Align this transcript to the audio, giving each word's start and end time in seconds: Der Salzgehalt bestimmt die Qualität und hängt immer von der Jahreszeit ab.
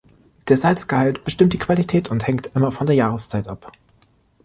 Der 0.47 0.57
Salzgehalt 0.57 1.23
bestimmt 1.25 1.53
die 1.53 1.59
Qualität 1.59 2.09
und 2.09 2.25
hängt 2.25 2.49
immer 2.55 2.71
von 2.71 2.87
der 2.87 2.95
Jahreszeit 2.95 3.47
ab. 3.47 3.71